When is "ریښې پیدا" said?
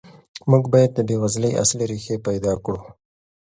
1.91-2.53